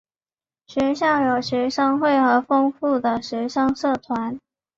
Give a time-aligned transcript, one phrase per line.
[0.65, 4.39] 学校有学生会和丰富的学生社团。